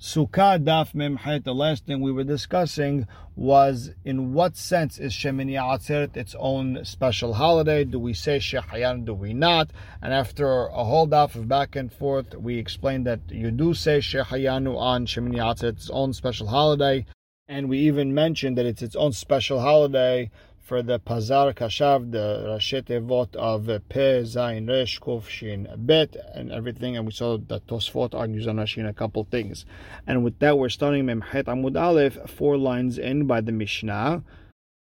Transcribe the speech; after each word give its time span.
Sukkah 0.00 0.58
Daf 0.58 0.94
Memchet, 0.94 1.44
the 1.44 1.54
last 1.54 1.84
thing 1.84 2.00
we 2.00 2.10
were 2.10 2.24
discussing 2.24 3.06
was 3.36 3.90
in 4.02 4.32
what 4.32 4.56
sense 4.56 4.98
is 4.98 5.12
Shemini 5.12 5.60
Atzeret 5.60 6.16
its 6.16 6.34
own 6.38 6.86
special 6.86 7.34
holiday? 7.34 7.84
Do 7.84 7.98
we 7.98 8.14
say 8.14 8.38
Shechayan, 8.38 9.04
do 9.04 9.12
we 9.12 9.34
not? 9.34 9.70
And 10.00 10.14
after 10.14 10.68
a 10.68 10.84
whole 10.84 11.06
daf 11.06 11.34
of 11.34 11.48
back 11.48 11.76
and 11.76 11.92
forth, 11.92 12.34
we 12.34 12.56
explained 12.56 13.06
that 13.08 13.20
you 13.28 13.50
do 13.50 13.74
say 13.74 13.98
Shechayanu 13.98 14.74
on 14.74 15.04
Shemini 15.04 15.36
Atzeret, 15.36 15.74
its 15.74 15.90
own 15.90 16.14
special 16.14 16.46
holiday. 16.46 17.04
And 17.46 17.68
we 17.68 17.80
even 17.80 18.14
mentioned 18.14 18.56
that 18.56 18.64
it's 18.64 18.80
its 18.80 18.96
own 18.96 19.12
special 19.12 19.60
holiday 19.60 20.30
for 20.70 20.84
the 20.84 21.00
Pazar 21.00 21.52
Kashav, 21.52 22.12
the 22.12 22.44
Rashet 22.46 22.84
Evot 22.84 23.34
of 23.34 23.66
Pe, 23.88 24.22
Zayin, 24.22 24.68
Resh, 24.68 25.00
Kuf, 25.00 25.26
Shin, 25.26 25.66
Bet, 25.76 26.14
and 26.32 26.52
everything. 26.52 26.96
And 26.96 27.06
we 27.06 27.10
saw 27.10 27.38
that 27.38 27.66
Tosfot 27.66 28.14
argues 28.14 28.46
on 28.46 28.54
Rashi 28.54 28.76
in 28.76 28.86
a 28.86 28.92
couple 28.92 29.24
things. 29.24 29.66
And 30.06 30.22
with 30.22 30.38
that, 30.38 30.56
we're 30.58 30.68
starting 30.68 31.06
Memchet 31.06 31.46
Amud 31.46 31.76
Aleph, 31.76 32.30
four 32.30 32.56
lines 32.56 32.98
in 32.98 33.26
by 33.26 33.40
the 33.40 33.50
Mishnah. 33.50 34.22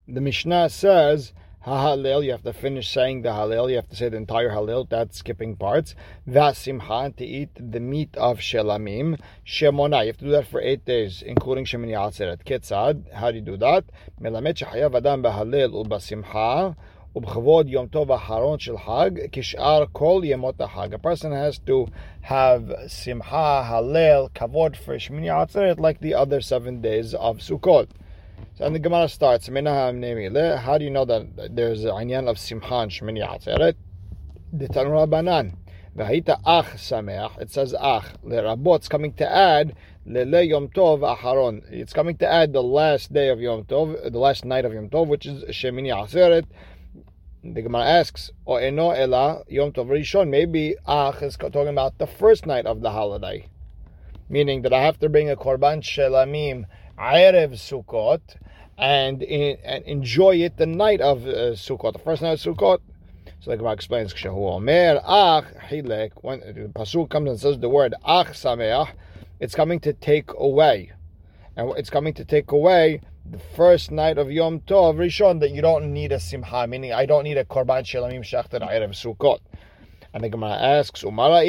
The 0.09 0.21
Mishnah 0.21 0.71
says, 0.71 1.33
Hallel, 1.66 2.26
you 2.26 2.32
have 2.32 2.42
to 2.42 2.54
finish 2.54 2.90
saying 2.90 3.22
the 3.22 3.30
Hallel, 3.30 3.70
you 3.70 3.76
have 3.76 3.88
to 3.90 3.96
say 3.96 4.10
the 4.10 4.18
entire 4.18 4.50
Hallel, 4.50 4.90
that's 4.90 5.20
skipping 5.20 5.56
parts. 5.56 5.94
Vasimcha, 6.28 7.16
to 7.16 7.24
eat 7.24 7.50
the 7.54 7.80
meat 7.80 8.18
of 8.18 8.40
Shelamim. 8.40 9.20
Shemona, 9.46 10.02
you 10.02 10.08
have 10.08 10.18
to 10.18 10.26
do 10.26 10.32
that 10.32 10.48
for 10.48 10.60
eight 10.60 10.86
days, 10.86 11.22
including 11.22 11.66
Shemini 11.66 11.92
Atzeret. 11.92 12.44
Ketzad, 12.44 13.14
how 13.14 13.30
do 13.30 13.38
you 13.38 13.44
do 13.44 13.58
that? 13.58 13.84
Melamed 14.20 14.56
shechayav 14.56 14.96
adam 14.96 15.22
בהלל 15.22 15.76
ובשמחה. 15.76 16.72
ובכבוד 17.16 17.70
יום 17.70 17.88
טוב 17.88 18.12
האחרון 18.12 18.60
של 18.60 18.78
חג, 18.78 19.12
כשאר 19.32 19.84
כל 19.92 20.22
ימות 20.24 20.62
החג. 20.62 20.94
A 20.94 20.98
person 20.98 21.32
has 21.32 21.60
to 21.60 21.86
have 22.22 22.74
simcha, 22.88 23.64
halel, 23.70 24.30
kavod 24.32 24.76
for 24.76 24.96
Shemini 24.96 25.28
Atzeret 25.28 25.80
like 25.80 26.00
the 26.00 26.16
other 26.16 26.42
seven 26.42 26.82
days 26.82 27.14
of 27.14 27.38
Sukkot. 27.38 27.88
So 28.59 28.65
and 28.65 28.75
the 28.75 28.79
Gemara 28.79 29.07
starts, 29.11 29.49
How 29.49 30.79
do 30.79 30.85
you 30.87 30.91
know 30.91 31.05
that 31.05 31.55
there's 31.55 31.85
a 31.85 31.89
inyan 31.89 32.27
of 32.27 32.39
Simcha 32.39 32.77
and 32.77 32.91
Shemini 32.91 33.23
Atzeret? 33.23 33.75
The 34.51 34.67
Tanur 34.69 35.07
Banan. 35.11 35.59
V'haita 35.95 36.41
ach 36.47 36.69
sameach. 36.79 37.39
It 37.39 37.51
says 37.51 37.75
ach. 37.75 38.05
Lerabot. 38.25 38.77
It's 38.77 38.89
coming 38.89 39.13
to 39.15 39.31
add 39.31 39.77
lele 40.07 40.43
Yom 40.43 40.69
Tov 40.69 41.01
aharon. 41.01 41.71
It's 41.71 41.93
coming 41.93 42.17
to 42.17 42.27
add 42.27 42.55
the 42.55 42.63
last 42.63 43.13
day 43.13 43.29
of 43.29 43.43
Yom 43.43 43.65
Tov, 43.65 44.11
the 44.11 44.19
last 44.19 44.47
night 44.47 44.65
of 44.65 44.73
Yom 44.73 44.89
Tov, 44.89 45.07
which 45.07 45.27
is 45.27 45.45
Shemini 45.55 45.95
Atzeret. 45.95 46.47
The 47.45 47.61
Gemara 47.61 47.85
asks, 47.85 48.31
O 48.47 48.57
eno 48.57 48.89
ela 48.89 49.43
Yom 49.49 49.73
Tov 49.73 49.89
Rishon. 49.89 50.31
Maybe 50.31 50.77
ach 50.89 51.21
is 51.21 51.37
talking 51.37 51.69
about 51.69 51.99
the 51.99 52.07
first 52.07 52.47
night 52.47 52.65
of 52.65 52.81
the 52.81 52.91
holiday, 52.91 53.51
meaning 54.31 54.63
that 54.63 54.73
I 54.73 54.81
have 54.81 54.99
to 55.01 55.11
bring 55.11 55.29
a 55.29 55.37
korban 55.37 55.83
shelamim 55.83 56.65
Erev 56.99 57.53
Sukkot 57.53 58.23
and, 58.79 59.23
in, 59.23 59.59
and 59.65 59.85
enjoy 59.85 60.37
it 60.37 60.57
the 60.57 60.67
night 60.67 61.01
of 61.01 61.27
uh, 61.27 61.53
Sukkot, 61.55 61.93
the 61.93 61.99
first 61.99 62.23
night 62.23 62.33
of 62.33 62.57
Sukkot. 62.57 62.81
So 63.41 63.51
the 63.51 63.57
Gemara 63.57 63.73
explains, 63.73 64.15
Omer 64.25 65.01
Ach 65.05 65.45
Hilek, 65.69 66.13
when 66.23 66.41
the 66.41 66.71
Pasuk 66.75 67.11
comes 67.11 67.31
and 67.31 67.41
says 67.41 67.59
the 67.59 67.69
word 67.69 67.95
Ach 68.05 68.29
Sameach, 68.29 68.91
it's 69.41 69.55
coming 69.55 69.81
to 69.81 69.93
take 69.93 70.31
away. 70.37 70.93
And 71.57 71.71
it's 71.79 71.91
coming 71.91 72.15
to 72.15 72.25
take 72.25 72.53
away 72.53 73.01
the 73.31 73.39
first 73.39 73.91
night 73.91 74.19
of 74.19 74.31
Yom 74.31 74.61
Tov 74.61 74.97
Rishon 74.97 75.41
that 75.41 75.51
you 75.51 75.63
don't 75.63 75.93
need 75.93 76.13
a 76.13 76.21
Simcha, 76.21 76.67
meaning 76.67 76.93
I 76.93 77.07
don't 77.07 77.25
need 77.25 77.39
a 77.39 77.45
Korban 77.45 77.83
Shelamim 77.83 78.23
Shachter 78.23 78.61
Erev 78.61 78.91
Sukkot. 78.91 79.41
And 80.17 80.25
the 80.25 80.31
Gemara 80.31 80.55
asks, 80.55 81.03
So 81.03 81.11
why 81.11 81.45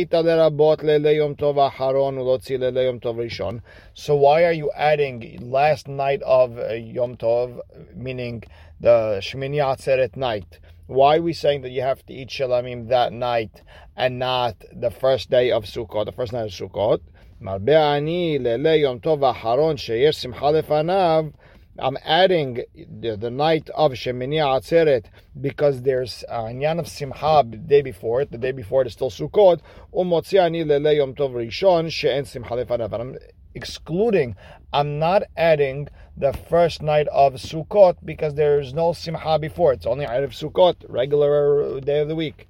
are 4.44 4.52
you 4.52 4.72
adding 4.76 5.40
last 5.42 5.88
night 5.88 6.22
of 6.24 6.60
uh, 6.60 6.74
Yom 6.74 7.16
Tov, 7.16 7.62
meaning 7.96 8.44
the 8.82 9.20
Shemini 9.22 9.64
Atzeret 9.64 10.18
night? 10.18 10.60
Why 10.88 11.16
are 11.16 11.22
we 11.22 11.32
saying 11.32 11.62
that 11.62 11.70
you 11.70 11.82
have 11.82 12.06
to 12.08 12.14
eat 12.14 12.28
Shalamim 12.28 12.90
that 12.90 13.14
night 13.14 13.62
and 13.96 14.20
not 14.20 14.58
the 14.74 14.92
first 14.92 15.30
day 15.30 15.50
of 15.50 15.64
Sukkot, 15.64 16.04
the 16.04 16.12
first 16.12 16.34
night 16.34 16.48
of 16.48 16.52
Sukkot? 16.52 17.00
I'm 21.80 21.98
adding 22.04 22.64
the, 22.76 23.16
the 23.16 23.30
night 23.30 23.70
of 23.76 23.92
Shemini 23.92 24.38
Atzeret 24.38 25.06
because 25.40 25.84
there's 25.84 26.24
uh, 26.30 26.46
an 26.46 26.62
yan 26.62 26.80
of 26.80 26.88
Simcha 26.88 27.44
the 27.48 27.58
day 27.58 27.82
before 27.82 28.22
it. 28.22 28.32
The 28.32 28.38
day 28.38 28.52
before 28.52 28.82
it 28.82 28.88
is 28.88 28.94
still 28.94 29.12
Sukkot. 29.12 29.62
Umotziani 29.94 30.66
lele 30.66 30.96
Yom 30.96 31.14
Tov 31.14 31.34
Rishon 31.34 31.92
she'en 31.92 32.26
Simcha 32.26 32.56
lefanav. 32.56 32.94
I'm 32.94 33.18
excluding. 33.54 34.36
I'm 34.74 34.98
not 34.98 35.24
adding 35.36 35.88
the 36.16 36.34
first 36.34 36.82
night 36.82 37.08
of 37.10 37.34
Sukkot 37.34 37.98
because 38.04 38.34
there's 38.34 38.74
no 38.74 38.94
Simcha 38.94 39.38
before. 39.38 39.74
It. 39.74 39.78
It's 39.78 39.86
only 39.86 40.06
of 40.06 40.32
Sukkot, 40.32 40.86
regular 40.90 41.80
day 41.80 42.00
of 42.00 42.08
the 42.08 42.16
week. 42.16 42.48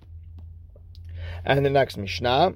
And 1.43 1.65
the 1.65 1.69
next 1.69 1.97
Mishnah. 1.97 2.55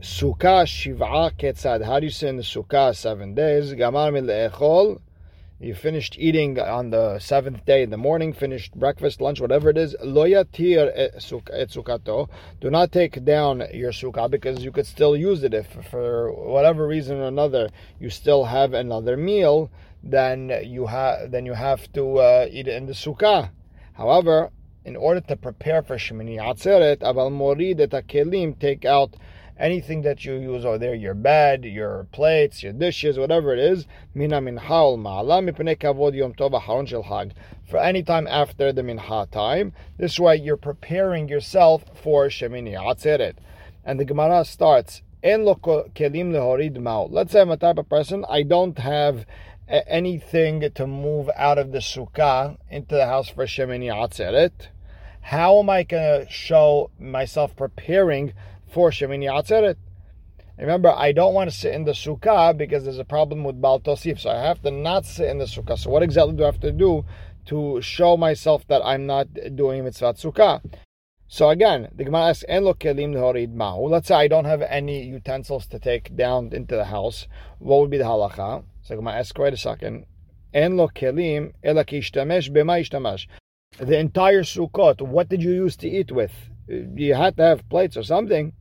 Sukkah 0.00 0.64
Shiv'a 0.64 1.32
Ketzad. 1.36 1.84
How 1.84 2.00
do 2.00 2.06
you 2.06 2.10
say 2.10 2.28
in 2.28 2.36
the 2.36 2.42
Sukkah 2.42 2.96
seven 2.96 3.34
days? 3.34 3.74
Gamar 3.74 4.10
mil 4.10 4.24
you 5.60 5.74
finished 5.74 6.16
eating 6.18 6.58
on 6.58 6.88
the 6.88 7.18
seventh 7.18 7.66
day 7.66 7.82
in 7.82 7.90
the 7.90 7.98
morning, 7.98 8.32
finished 8.32 8.74
breakfast, 8.74 9.20
lunch, 9.20 9.42
whatever 9.42 9.68
it 9.68 9.76
is, 9.76 9.94
loyatir 10.02 10.90
et 10.94 11.14
sukato. 11.18 12.30
Do 12.62 12.70
not 12.70 12.92
take 12.92 13.22
down 13.26 13.64
your 13.74 13.92
sukkah 13.92 14.30
because 14.30 14.64
you 14.64 14.72
could 14.72 14.86
still 14.86 15.14
use 15.14 15.44
it 15.44 15.52
if 15.52 15.66
for 15.90 16.32
whatever 16.32 16.86
reason 16.86 17.18
or 17.18 17.28
another 17.28 17.68
you 17.98 18.08
still 18.08 18.44
have 18.44 18.72
another 18.72 19.18
meal. 19.18 19.70
Then 20.02 20.50
you 20.64 20.86
have 20.86 21.30
then 21.30 21.44
you 21.44 21.52
have 21.52 21.92
to 21.92 22.18
uh, 22.18 22.48
eat 22.50 22.66
it 22.66 22.74
in 22.74 22.86
the 22.86 22.94
sukkah. 22.94 23.50
However, 23.92 24.50
in 24.86 24.96
order 24.96 25.20
to 25.20 25.36
prepare 25.36 25.82
for 25.82 25.96
Shemini 25.96 26.38
Atzeret, 26.38 27.00
aval 27.00 27.30
morid 27.30 27.80
et 27.80 28.60
take 28.60 28.86
out 28.86 29.14
anything 29.60 30.02
that 30.02 30.24
you 30.24 30.34
use 30.34 30.64
over 30.64 30.78
there, 30.78 30.94
your 30.94 31.14
bed, 31.14 31.64
your 31.64 32.06
plates, 32.10 32.62
your 32.62 32.72
dishes, 32.72 33.18
whatever 33.18 33.52
it 33.52 33.58
is, 33.58 33.86
mina 34.14 34.40
min 34.40 34.56
haul 34.56 34.96
ma'ala 34.96 35.48
mipnei 35.48 35.76
kavod 35.76 36.14
yom 36.14 36.32
tov 36.32 36.88
shel. 36.88 37.30
For 37.68 37.76
any 37.76 38.02
time 38.02 38.26
after 38.26 38.72
the 38.72 38.82
minha 38.82 39.28
time, 39.30 39.72
this 39.98 40.18
way 40.18 40.36
you're 40.36 40.56
preparing 40.56 41.28
yourself 41.28 41.84
for 42.02 42.26
shemini 42.26 42.72
atzeret. 42.72 43.34
And 43.84 44.00
the 44.00 44.04
Gemara 44.04 44.44
starts, 44.44 45.02
en 45.22 45.44
lo 45.44 45.54
kelim 45.54 46.32
lehorid 46.32 46.76
ma'u. 46.78 47.08
Let's 47.10 47.32
say 47.32 47.42
I'm 47.42 47.50
a 47.50 47.56
type 47.56 47.78
of 47.78 47.88
person, 47.88 48.24
I 48.28 48.42
don't 48.42 48.78
have 48.78 49.26
anything 49.68 50.68
to 50.74 50.86
move 50.86 51.30
out 51.36 51.58
of 51.58 51.70
the 51.70 51.78
sukkah 51.78 52.56
into 52.70 52.94
the 52.94 53.06
house 53.06 53.28
for 53.28 53.46
shemini 53.46 53.86
atzeret. 53.86 54.68
How 55.22 55.58
am 55.58 55.68
I 55.68 55.82
going 55.82 56.26
to 56.26 56.32
show 56.32 56.90
myself 56.98 57.54
preparing 57.54 58.32
for 58.72 58.90
Shemini 58.90 59.28
Atzeret. 59.28 59.76
Remember, 60.58 60.90
I 60.90 61.12
don't 61.12 61.32
want 61.32 61.50
to 61.50 61.56
sit 61.56 61.74
in 61.74 61.84
the 61.84 61.92
sukkah 61.92 62.56
because 62.56 62.84
there's 62.84 62.98
a 62.98 63.04
problem 63.04 63.44
with 63.44 63.60
Baal 63.60 63.80
Tosif, 63.80 64.20
so 64.20 64.30
I 64.30 64.42
have 64.42 64.60
to 64.62 64.70
not 64.70 65.06
sit 65.06 65.28
in 65.28 65.38
the 65.38 65.46
sukkah. 65.46 65.78
So 65.78 65.90
what 65.90 66.02
exactly 66.02 66.34
do 66.34 66.42
I 66.42 66.46
have 66.46 66.60
to 66.60 66.70
do 66.72 67.04
to 67.46 67.80
show 67.80 68.16
myself 68.18 68.66
that 68.68 68.82
I'm 68.84 69.06
not 69.06 69.28
doing 69.56 69.84
mitzvah 69.84 70.14
sukkah? 70.14 70.62
So 71.28 71.48
again, 71.48 71.88
the 71.94 72.04
Gemara 72.04 72.30
asks, 72.30 72.44
"En 72.48 72.64
lo 72.64 72.74
kelim 72.74 73.14
horid 73.14 73.54
mahu." 73.54 73.88
Let's 73.88 74.08
say 74.08 74.16
I 74.16 74.28
don't 74.28 74.44
have 74.44 74.62
any 74.62 75.04
utensils 75.04 75.66
to 75.68 75.78
take 75.78 76.14
down 76.14 76.52
into 76.52 76.76
the 76.76 76.86
house. 76.86 77.26
What 77.58 77.80
would 77.80 77.90
be 77.90 77.98
the 77.98 78.04
halacha? 78.04 78.64
So 78.82 78.96
Gemara 78.96 79.14
asks, 79.14 79.38
"Wait 79.38 79.54
a 79.54 79.56
second. 79.56 80.06
En 80.52 80.76
lo 80.76 80.88
kelim 80.88 81.52
ela 81.62 81.84
kishtamesh 81.84 82.50
b'ma 82.50 82.80
ishtamash." 82.80 83.26
The 83.78 83.98
entire 83.98 84.42
sukkot. 84.42 85.00
What 85.00 85.28
did 85.28 85.42
you 85.42 85.52
use 85.52 85.76
to 85.78 85.88
eat 85.88 86.10
with? 86.12 86.32
You 86.68 87.14
had 87.14 87.36
to 87.38 87.44
have 87.44 87.68
plates 87.68 87.96
or 87.96 88.02
something. 88.02 88.52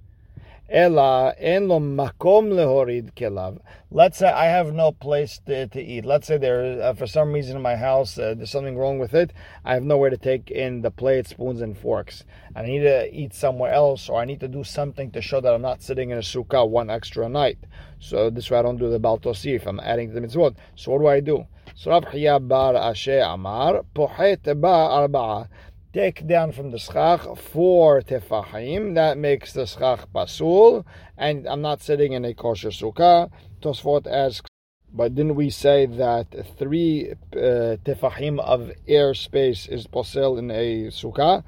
En 0.72 0.94
lo 0.94 1.80
makom 1.80 2.52
lehorid 2.52 3.16
kelav. 3.16 3.59
Let's 3.90 4.19
say 4.19 4.30
I 4.30 4.45
have 4.45 4.71
no 4.71 4.92
place 4.92 5.39
to, 5.48 5.66
to 5.66 5.81
eat. 5.81 6.06
Let's 6.06 6.27
say 6.27 6.38
there, 6.38 6.80
uh, 6.80 6.94
for 6.94 7.07
some 7.07 7.33
reason 7.33 7.56
in 7.56 7.63
my 7.63 7.75
house, 7.75 8.19
uh, 8.19 8.36
there's 8.38 8.51
something 8.51 8.77
wrong 8.77 9.00
with 9.00 9.16
it. 9.16 9.33
I 9.66 9.74
have 9.74 9.81
nowhere 9.81 10.12
to 10.12 10.18
take 10.18 10.51
in 10.51 10.81
the 10.81 10.92
plates, 10.92 11.31
spoons, 11.31 11.62
and 11.62 11.75
forks. 11.75 12.24
I 12.56 12.62
need 12.62 12.81
to 12.81 13.12
eat 13.12 13.33
somewhere 13.33 13.74
else, 13.74 14.10
or 14.10 14.21
I 14.21 14.25
need 14.25 14.42
to 14.42 14.48
do 14.48 14.63
something 14.63 15.10
to 15.12 15.21
show 15.24 15.42
that 15.42 15.51
I'm 15.51 15.63
not 15.63 15.81
sitting 15.81 16.12
in 16.12 16.19
a 16.19 16.21
sukkah 16.21 16.69
one 16.69 16.92
extra 16.92 17.27
night. 17.27 17.57
So 18.00 18.30
this 18.30 18.51
way 18.51 18.60
I 18.60 18.62
don't 18.62 18.77
do 18.77 18.92
the 18.92 19.00
baltosif. 19.00 19.65
I'm 19.65 19.80
adding 19.80 20.10
to 20.10 20.19
the 20.19 20.22
mitzvot. 20.22 20.56
So 20.75 20.92
what 20.92 21.00
do 21.00 21.07
I 21.07 21.19
do? 21.19 21.48
So 21.75 21.92
Rav 21.92 22.48
bar 22.48 22.75
Ashe 22.75 23.07
Amar 23.07 23.83
pochet 23.95 24.44
ba 24.44 24.68
arba'a 24.68 25.48
take 25.94 26.27
down 26.27 26.51
from 26.51 26.71
the 26.71 26.80
schach 26.80 27.21
four 27.38 28.01
tefahim. 28.01 28.95
That 28.95 29.18
makes 29.18 29.53
the 29.53 29.65
schach 29.65 30.07
basul, 30.13 30.86
and 31.18 31.47
I'm 31.47 31.62
not 31.62 31.81
sitting 31.81 32.13
in 32.13 32.25
a 32.25 32.33
kosher 32.33 32.69
sukkah. 32.69 33.30
Tosfot 33.62 34.07
asks, 34.07 34.47
but 34.91 35.15
didn't 35.15 35.36
we 35.36 35.50
say 35.50 35.86
that 35.86 36.27
three 36.57 37.12
uh, 37.12 37.77
tefahim 37.86 38.39
of 38.39 38.71
air 38.88 39.13
space 39.13 39.68
is 39.68 39.88
posel 39.88 40.38
in 40.38 40.50
a 40.51 40.88
sukkah? 40.88 41.44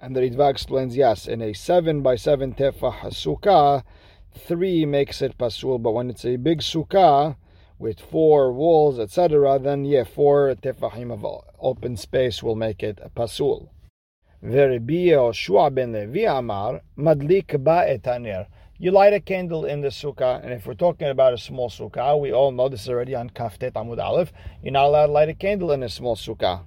And 0.00 0.16
the 0.16 0.20
Ritva 0.20 0.50
explains, 0.50 0.96
yes, 0.96 1.28
in 1.28 1.42
a 1.42 1.52
seven 1.52 2.02
by 2.02 2.16
seven 2.16 2.54
tefah 2.54 3.06
sukkah, 3.06 3.84
three 4.36 4.84
makes 4.84 5.22
it 5.22 5.38
pasul, 5.38 5.78
but 5.78 5.92
when 5.92 6.10
it's 6.10 6.24
a 6.24 6.36
big 6.36 6.60
sukkah 6.60 7.36
with 7.82 7.98
four 7.98 8.52
walls, 8.52 9.00
etc., 9.00 9.58
then 9.58 9.84
yeah, 9.84 10.04
four 10.04 10.54
tefahim 10.54 11.12
of 11.12 11.26
open 11.60 11.96
space 11.96 12.40
will 12.40 12.54
make 12.54 12.80
it 12.80 13.00
a 13.02 13.08
pasul. 13.08 13.70
Veribio 14.40 15.34
Shua 15.34 15.68
ben 15.68 15.92
Levi 15.92 16.20
Madlik 16.96 17.62
ba 17.64 17.84
etanir. 17.88 18.46
You 18.78 18.92
light 18.92 19.12
a 19.12 19.20
candle 19.20 19.64
in 19.64 19.80
the 19.80 19.88
sukkah, 19.88 20.42
and 20.44 20.52
if 20.52 20.64
we're 20.64 20.74
talking 20.74 21.08
about 21.08 21.34
a 21.34 21.38
small 21.38 21.68
sukkah, 21.68 22.20
we 22.20 22.32
all 22.32 22.52
know 22.52 22.68
this 22.68 22.82
is 22.82 22.88
already 22.88 23.16
on 23.16 23.30
Kaftet 23.30 23.72
Amud 23.72 24.00
Aleph. 24.00 24.32
You're 24.62 24.72
not 24.72 24.86
allowed 24.86 25.06
to 25.06 25.12
light 25.12 25.28
a 25.28 25.34
candle 25.34 25.72
in 25.72 25.82
a 25.82 25.88
small 25.88 26.14
sukkah. 26.14 26.62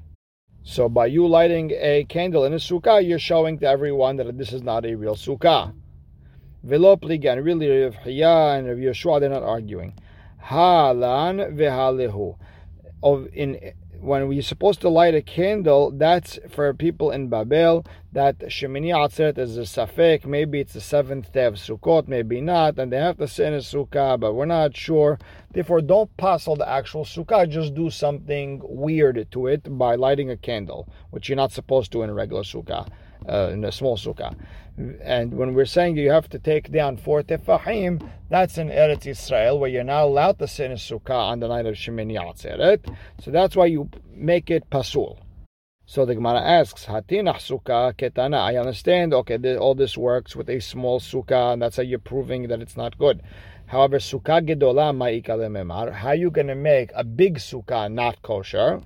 So 0.64 0.90
by 0.90 1.06
you 1.06 1.28
lighting 1.28 1.72
a 1.72 2.06
candle 2.10 2.44
in 2.44 2.52
a 2.52 2.58
sukkah, 2.58 3.06
you're 3.08 3.20
showing 3.20 3.58
to 3.60 3.68
everyone 3.68 4.18
that 4.18 4.38
this 4.38 4.52
is 4.52 4.64
not 4.64 4.86
a 4.86 4.96
real 4.96 5.16
sukkah. 5.16 5.74
Veloplig 6.66 7.26
and 7.26 7.46
really 7.46 7.70
Rav 7.70 7.96
Hiya 8.04 8.58
and 8.58 8.68
Rav 8.68 8.78
Yeshua, 8.78 9.22
they're 9.22 9.30
not 9.30 9.44
arguing. 9.44 9.94
Ha'lan 10.46 11.38
v'halehu. 11.58 12.38
Of 13.02 13.28
in 13.34 13.74
when 14.00 14.28
we're 14.28 14.44
supposed 14.44 14.82
to 14.82 14.90
light 14.90 15.16
a 15.16 15.22
candle, 15.24 15.90
that's 15.90 16.38
for 16.50 16.72
people 16.76 17.10
in 17.10 17.28
Babel, 17.28 17.84
that 18.12 18.38
Shemini 18.40 18.94
Atzeret 18.94 19.40
is 19.40 19.58
a 19.58 19.62
Safek, 19.62 20.26
maybe 20.26 20.60
it's 20.60 20.74
the 20.74 20.82
seventh 20.82 21.34
day 21.34 21.46
of 21.46 21.56
Sukkot, 21.56 22.08
maybe 22.08 22.40
not, 22.42 22.78
and 22.78 22.92
they 22.92 22.98
have 22.98 23.18
to 23.18 23.28
sit 23.28 23.48
in 23.48 23.54
a 23.56 23.58
Sukkah, 23.58 24.20
but 24.20 24.36
we're 24.36 24.46
not 24.46 24.78
sure. 24.78 25.18
Therefore, 25.52 25.82
don't 25.82 26.16
passel 26.18 26.56
the 26.56 26.70
actual 26.70 27.04
Sukkah, 27.04 27.50
just 27.50 27.74
do 27.74 27.90
something 27.90 28.62
weird 28.64 29.28
to 29.32 29.48
it 29.48 29.78
by 29.78 29.96
lighting 29.96 30.30
a 30.30 30.38
candle, 30.38 30.88
which 31.10 31.28
you're 31.28 31.36
not 31.36 31.52
supposed 31.52 31.92
to 31.94 32.04
in 32.04 32.10
a 32.12 32.14
regular 32.14 32.44
Sukkah, 32.44 32.88
uh, 33.28 33.50
in 33.52 33.64
a 33.64 33.72
small 33.72 33.98
Sukkah. 33.98 34.36
And 35.02 35.34
when 35.34 35.54
we're 35.54 35.66
saying 35.66 35.96
you 35.96 36.12
have 36.12 36.28
to 36.30 36.40
take 36.40 36.70
down 36.70 36.98
four 36.98 37.24
tefahim, 37.24 38.10
that's 38.30 38.58
in 38.58 38.68
Eretz 38.68 39.06
Israel, 39.08 39.58
where 39.58 39.70
you're 39.70 39.86
not 39.86 40.04
allowed 40.04 40.38
to 40.40 40.48
sit 40.50 40.70
in 40.70 40.76
sukkah 40.76 41.32
on 41.32 41.40
the 41.40 41.48
night 41.48 41.66
of 41.66 41.76
Shemini 41.76 42.16
Atzeret. 42.20 42.94
So 43.22 43.32
that's 43.32 43.56
why 43.56 43.68
you 43.68 43.90
make 44.14 44.52
it 44.52 44.70
pasul. 44.70 45.20
So 45.86 46.06
the 46.06 46.16
Gemara 46.16 46.42
asks, 46.42 46.86
Hatinach 46.88 47.38
sukkah 47.38 47.94
ketana. 47.94 48.42
I 48.42 48.58
understand, 48.58 49.14
okay, 49.14 49.56
all 49.56 49.76
this 49.76 49.98
works 49.98 50.36
with 50.36 50.50
a 50.50 50.60
small 50.60 51.00
sukkah, 51.00 51.54
and 51.54 51.62
that's 51.62 51.78
how 51.78 51.84
you're 51.84 52.00
proving 52.00 52.50
that 52.50 52.62
it's 52.62 52.76
not 52.76 52.98
good. 52.98 53.22
However, 53.68 54.00
sukkah 54.00 54.46
gedola 54.46 54.94
memar. 54.94 55.94
How 55.94 56.10
are 56.10 56.16
you 56.16 56.30
going 56.30 56.48
to 56.48 56.56
make 56.56 56.92
a 56.94 57.06
big 57.06 57.38
sukkah 57.38 57.90
not 57.90 58.22
kosher? 58.22 58.82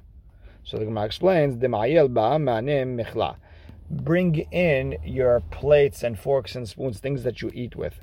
So 0.63 0.77
the 0.77 0.85
Gemara 0.85 1.05
explains, 1.05 1.55
Demayel 1.55 2.13
ba 2.13 2.37
manim 2.37 3.03
michla 3.03 3.37
bring 3.89 4.35
in 4.51 4.97
your 5.03 5.39
plates 5.39 6.03
and 6.03 6.19
forks 6.19 6.55
and 6.55 6.67
spoons, 6.69 6.99
things 6.99 7.23
that 7.23 7.41
you 7.41 7.49
eat 7.53 7.75
with. 7.75 7.99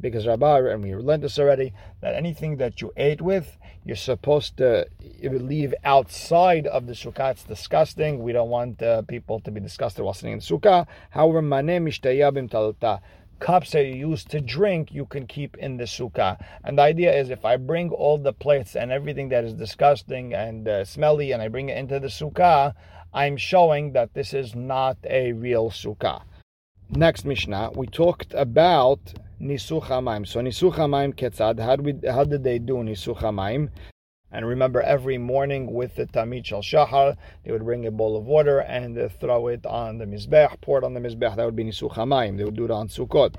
Because 0.00 0.26
Rabba, 0.26 0.70
and 0.70 0.82
we 0.82 0.94
learned 0.94 1.22
this 1.22 1.38
already, 1.38 1.72
that 2.00 2.14
anything 2.14 2.56
that 2.58 2.80
you 2.82 2.92
ate 2.96 3.22
with, 3.22 3.56
you're 3.84 3.96
supposed 3.96 4.56
to 4.58 4.86
leave 5.22 5.74
outside 5.84 6.66
of 6.66 6.86
the 6.86 6.94
sukkah. 6.94 7.32
It's 7.32 7.44
disgusting. 7.44 8.22
We 8.22 8.32
don't 8.32 8.48
want 8.48 8.82
uh, 8.82 9.02
people 9.02 9.40
to 9.40 9.50
be 9.50 9.60
disgusted 9.60 10.04
while 10.04 10.14
sitting 10.14 10.32
in 10.32 10.38
the 10.38 10.44
sukkah. 10.44 10.86
However, 11.10 11.42
cups 13.40 13.72
that 13.72 13.84
you 13.86 14.10
use 14.10 14.24
to 14.24 14.40
drink, 14.40 14.92
you 14.92 15.06
can 15.06 15.26
keep 15.26 15.56
in 15.58 15.76
the 15.76 15.84
sukkah. 15.84 16.38
And 16.64 16.78
the 16.78 16.82
idea 16.82 17.12
is 17.14 17.30
if 17.30 17.44
I 17.44 17.56
bring 17.56 17.90
all 17.90 18.18
the 18.18 18.32
plates 18.32 18.76
and 18.76 18.90
everything 18.90 19.28
that 19.30 19.44
is 19.44 19.54
disgusting 19.54 20.34
and 20.34 20.66
uh, 20.66 20.84
smelly 20.84 21.32
and 21.32 21.42
I 21.42 21.48
bring 21.48 21.68
it 21.68 21.78
into 21.78 22.00
the 22.00 22.08
sukkah, 22.08 22.74
I'm 23.12 23.36
showing 23.36 23.92
that 23.92 24.14
this 24.14 24.34
is 24.34 24.54
not 24.54 24.96
a 25.04 25.32
real 25.32 25.70
sukkah. 25.70 26.22
Next 26.90 27.24
Mishnah, 27.24 27.70
we 27.74 27.86
talked 27.86 28.34
about 28.34 29.00
Nisuch 29.40 29.84
HaMaim. 29.84 30.26
So 30.26 30.40
Nisuch 30.40 30.74
HaMaim 30.74 31.14
Ketzad, 31.14 31.58
how 31.60 31.76
did, 31.76 31.84
we, 31.84 32.08
how 32.08 32.24
did 32.24 32.44
they 32.44 32.58
do 32.58 32.74
Nisuch 32.74 33.18
HaMaim? 33.18 33.70
And 34.34 34.48
remember, 34.48 34.82
every 34.82 35.16
morning 35.16 35.72
with 35.72 35.94
the 35.94 36.06
Tamid 36.06 36.44
Shal 36.44 36.60
Shahar, 36.60 37.16
they 37.44 37.52
would 37.52 37.64
bring 37.64 37.86
a 37.86 37.92
bowl 37.92 38.16
of 38.16 38.24
water 38.26 38.58
and 38.58 38.98
throw 39.20 39.46
it 39.46 39.64
on 39.64 39.98
the 39.98 40.06
Mizbech, 40.06 40.60
pour 40.60 40.78
it 40.78 40.84
on 40.84 40.92
the 40.92 40.98
Mizbech. 40.98 41.36
That 41.36 41.44
would 41.44 41.54
be 41.54 41.62
Nisuch 41.62 41.92
HaMayim. 41.92 42.36
They 42.36 42.42
would 42.42 42.56
do 42.56 42.64
it 42.64 42.72
on 42.72 42.88
Sukkot. 42.88 43.36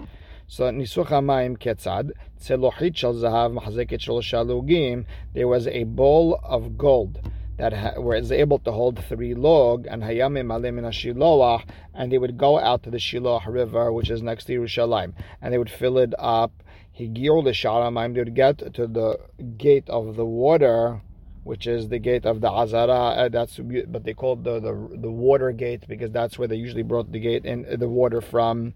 So 0.47 0.63
Nisuch 0.71 1.07
HaMayim 1.07 1.57
Ketzad, 1.57 2.11
Tzelohit 2.39 2.95
Shal 2.95 3.13
Zahav 3.13 3.59
Mahazeket 3.59 3.99
Shal 3.99 4.21
Shalugim, 4.21 5.03
there 5.33 5.49
was 5.49 5.67
a 5.67 5.83
bowl 5.83 6.39
of 6.41 6.77
gold 6.77 7.19
that 7.57 8.01
was 8.01 8.31
able 8.31 8.59
to 8.59 8.71
hold 8.71 9.03
three 9.03 9.33
log 9.33 9.87
and 9.87 10.01
hayame 10.01 10.45
malim 10.45 10.77
in 10.77 10.85
shiloah, 10.85 11.61
and 11.93 12.09
they 12.09 12.17
would 12.17 12.37
go 12.37 12.57
out 12.57 12.83
to 12.83 12.89
the 12.89 12.97
Shiloah 12.97 13.45
River, 13.47 13.91
which 13.91 14.09
is 14.09 14.21
next 14.21 14.45
to 14.45 14.59
Yerushalayim, 14.59 15.13
and 15.41 15.53
they 15.53 15.57
would 15.57 15.69
fill 15.69 15.97
it 15.97 16.13
up 16.19 16.63
Higir 16.97 17.43
l'sharamayim, 17.43 18.13
they 18.13 18.21
would 18.21 18.35
get 18.35 18.73
to 18.75 18.87
the 18.87 19.19
gate 19.57 19.89
of 19.89 20.15
the 20.15 20.25
water, 20.25 21.01
which 21.43 21.67
is 21.67 21.89
the 21.89 21.99
gate 21.99 22.25
of 22.25 22.39
the 22.39 22.49
Azara. 22.49 22.93
Uh, 22.93 23.29
that's 23.29 23.59
but 23.87 24.05
they 24.05 24.13
called 24.13 24.45
the, 24.45 24.59
the 24.61 24.97
the 25.01 25.11
water 25.11 25.51
gate 25.51 25.83
because 25.87 26.11
that's 26.11 26.39
where 26.39 26.47
they 26.47 26.55
usually 26.55 26.83
brought 26.83 27.11
the 27.11 27.19
gate 27.19 27.45
in 27.45 27.65
the 27.77 27.89
water 27.89 28.21
from. 28.21 28.73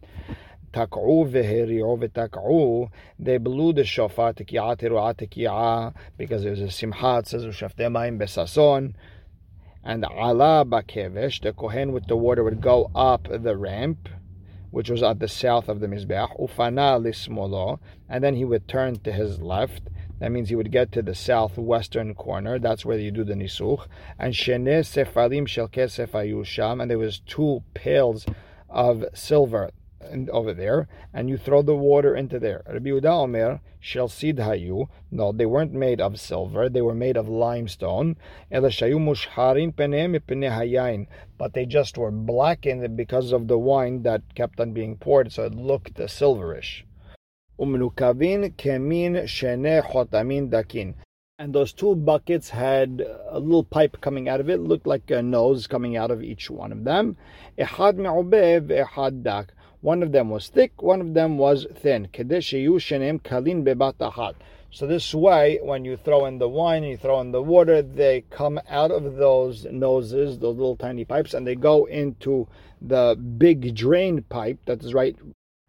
They 0.72 0.86
blew 0.86 1.24
the 3.74 3.84
shofar 3.84 4.34
teki'ah 4.34 4.78
teru'ah 4.78 5.16
teki'ah 5.16 5.96
because 6.18 6.46
it 6.46 6.52
was 6.52 6.62
a 6.62 6.70
simcha. 6.70 7.20
It 7.20 7.28
says 7.28 7.46
u'shaftemayim 7.46 8.20
besason. 8.20 8.94
And 9.84 10.04
ala 10.04 10.66
bakevesh, 10.66 11.42
the 11.42 11.54
kohen 11.54 11.92
with 11.94 12.08
the 12.08 12.18
water 12.18 12.44
would 12.44 12.62
go 12.62 12.92
up 12.94 13.28
the 13.32 13.58
ramp 13.58 14.10
which 14.72 14.90
was 14.90 15.04
at 15.04 15.20
the 15.20 15.28
south 15.28 15.68
of 15.70 15.80
the 15.80 15.88
Mizbeach, 15.88 16.40
ufana 16.40 17.02
lismolo, 17.02 17.80
and 18.08 18.24
then 18.24 18.36
he 18.36 18.46
would 18.46 18.68
turn 18.68 18.98
to 19.00 19.12
his 19.12 19.42
left. 19.42 19.84
That 20.20 20.32
means 20.32 20.50
he 20.50 20.56
would 20.56 20.72
get 20.72 20.92
to 20.92 21.02
the 21.02 21.16
southwestern 21.16 22.14
corner. 22.14 22.60
That's 22.60 22.86
where 22.86 23.00
you 23.00 23.10
do 23.12 23.24
the 23.24 23.36
nisuch. 23.36 23.88
And 24.18 24.34
shene 24.34 24.68
sefalim 24.84 25.48
shel 25.48 25.70
kesef 25.70 26.10
ayusham, 26.10 26.82
and 26.82 26.92
there 26.92 26.98
was 26.98 27.20
two 27.20 27.64
pails 27.74 28.26
of 28.70 29.06
silver 29.14 29.72
over 30.32 30.54
there, 30.54 30.88
and 31.14 31.30
you 31.30 31.38
throw 31.38 31.62
the 31.62 31.76
water 31.76 32.16
into 32.16 32.40
there. 32.40 32.64
Rabbi 32.68 32.90
Yehuda 32.90 33.06
Omer, 33.06 33.62
shel 33.80 34.08
sid 34.08 34.38
hayu. 34.38 34.88
No, 35.12 35.32
they 35.32 35.46
weren't 35.46 35.74
made 35.74 36.00
of 36.00 36.20
silver; 36.20 36.70
they 36.70 36.82
were 36.82 36.96
made 36.96 37.18
of 37.18 37.28
limestone. 37.28 38.16
But 38.50 38.64
they 41.54 41.66
just 41.66 41.98
were 41.98 42.12
blackened 42.12 42.98
because 42.98 43.32
of 43.32 43.48
the 43.48 43.58
wine 43.58 44.04
that 44.04 44.36
kept 44.36 44.60
on 44.60 44.74
being 44.74 44.96
poured, 44.98 45.32
so 45.32 45.46
it 45.46 45.56
looked 45.56 45.96
silverish. 45.96 46.84
Kemin 47.60 49.28
shene 49.28 50.50
dakin. 50.50 50.96
And 51.38 51.54
those 51.54 51.72
two 51.72 51.96
buckets 51.96 52.50
had 52.50 53.02
a 53.30 53.40
little 53.40 53.64
pipe 53.64 54.02
coming 54.02 54.28
out 54.28 54.42
of 54.42 54.50
it, 54.50 54.60
looked 54.60 54.86
like 54.86 55.10
a 55.10 55.22
nose 55.22 55.68
coming 55.68 55.96
out 55.96 56.12
of 56.12 56.22
each 56.22 56.50
one 56.50 56.74
of 56.74 56.84
them. 56.84 57.16
Ehad 57.58 57.96
me'ubev, 57.96 58.68
ehad 58.68 59.24
dak. 59.24 59.54
One 59.82 60.04
of 60.04 60.12
them 60.12 60.30
was 60.30 60.50
thick, 60.50 60.82
one 60.82 61.00
of 61.00 61.14
them 61.14 61.38
was 61.38 61.66
thin. 61.74 62.10
Kalin 62.12 63.64
bebat 63.64 64.36
So 64.72 64.86
this 64.86 65.16
way, 65.16 65.60
when 65.64 65.86
you 65.86 65.96
throw 65.96 66.26
in 66.26 66.38
the 66.38 66.50
wine, 66.50 66.84
you 66.84 66.98
throw 66.98 67.22
in 67.22 67.32
the 67.32 67.42
water, 67.42 67.82
they 67.82 68.26
come 68.30 68.60
out 68.68 68.92
of 68.92 69.16
those 69.16 69.66
noses, 69.72 70.40
those 70.40 70.58
little 70.58 70.76
tiny 70.76 71.06
pipes, 71.06 71.34
and 71.34 71.48
they 71.48 71.56
go 71.56 71.86
into 71.86 72.48
the 72.82 73.16
big 73.16 73.74
drain 73.74 74.24
pipe 74.24 74.60
that 74.66 74.84
is 74.84 74.94
right 74.94 75.16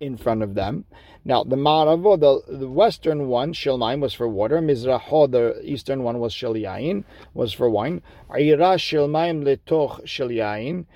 in 0.00 0.16
front 0.16 0.42
of 0.42 0.54
them. 0.54 0.86
Now, 1.24 1.44
the 1.44 1.56
Maravo, 1.56 2.18
the, 2.18 2.56
the 2.58 2.68
western 2.68 3.28
one, 3.28 3.52
Shilmaim, 3.52 4.00
was 4.00 4.14
for 4.14 4.26
water. 4.26 4.60
Mizraho, 4.60 5.30
the 5.30 5.60
eastern 5.62 6.02
one, 6.02 6.18
was 6.18 6.34
Shilyain, 6.34 7.04
was 7.32 7.52
for 7.52 7.70
wine. 7.70 8.02
Ira 8.28 8.76
Shilmaim 8.76 9.44
letoch 9.44 10.04
Shilyain. 10.04 10.86